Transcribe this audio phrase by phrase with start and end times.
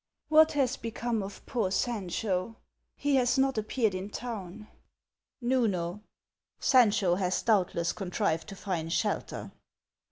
[0.29, 2.55] "What has become of poor Sancho?
[2.95, 4.67] He has not appeared in town
[5.07, 6.01] \ A'uno.
[6.59, 9.51] Sancho has doubtless contrived to find shelter.